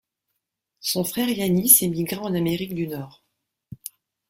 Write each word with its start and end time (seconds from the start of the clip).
Son 0.79 1.03
frère 1.03 1.29
Yiannis 1.29 1.77
émigra 1.83 2.23
en 2.23 2.33
Amérique 2.33 2.73
du 2.73 2.87
Nord. 2.87 3.23